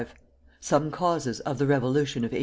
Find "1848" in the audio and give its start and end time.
2.31-2.39